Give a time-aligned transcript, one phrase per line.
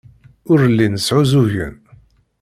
[0.51, 1.73] Ur llin sɛuẓẓugen.